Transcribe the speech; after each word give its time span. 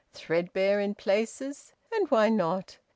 Threadbare 0.13 0.79
in 0.79 0.95
places? 0.95 1.73
And 1.93 2.09
why 2.09 2.29
not? 2.29 2.79